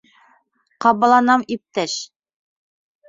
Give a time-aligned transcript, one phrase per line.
[0.85, 1.99] -Ҡабаланам, иптәш.